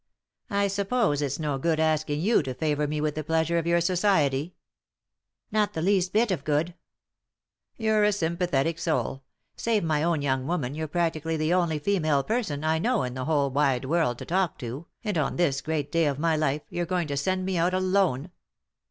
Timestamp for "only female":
11.53-12.23